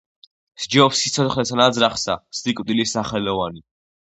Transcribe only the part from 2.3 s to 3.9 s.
სიკვდილი სახელოვანი.